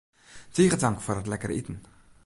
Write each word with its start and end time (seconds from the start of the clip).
Tige 0.55 0.77
tank 0.81 0.97
foar 1.03 1.19
it 1.21 1.29
lekkere 1.31 1.55
iten. 1.61 1.77